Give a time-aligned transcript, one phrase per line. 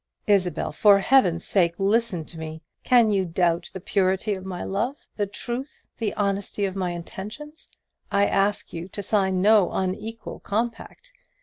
[0.25, 2.63] "Isabel, for Heaven's sake, listen to me!
[2.83, 7.69] Can you doubt the purity of my love the truth, the honesty of my intentions?
[8.11, 11.13] I ask you to sign no unequal compact.